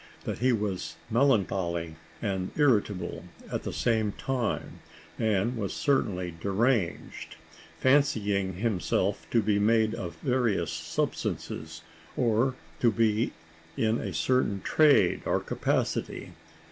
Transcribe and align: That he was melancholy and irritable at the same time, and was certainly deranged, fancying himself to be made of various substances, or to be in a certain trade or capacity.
That 0.23 0.39
he 0.39 0.51
was 0.51 0.95
melancholy 1.11 1.95
and 2.23 2.49
irritable 2.57 3.25
at 3.51 3.61
the 3.61 3.71
same 3.71 4.13
time, 4.13 4.79
and 5.19 5.55
was 5.55 5.75
certainly 5.75 6.31
deranged, 6.41 7.35
fancying 7.79 8.53
himself 8.55 9.27
to 9.29 9.43
be 9.43 9.59
made 9.59 9.93
of 9.93 10.15
various 10.23 10.71
substances, 10.71 11.83
or 12.17 12.55
to 12.79 12.89
be 12.91 13.33
in 13.77 13.99
a 13.99 14.11
certain 14.11 14.61
trade 14.61 15.21
or 15.27 15.39
capacity. 15.39 16.31